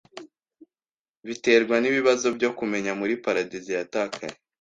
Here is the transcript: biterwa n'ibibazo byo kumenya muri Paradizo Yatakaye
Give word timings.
biterwa 1.27 1.75
n'ibibazo 1.79 2.27
byo 2.37 2.49
kumenya 2.57 2.91
muri 2.99 3.13
Paradizo 3.25 3.69
Yatakaye 3.79 4.35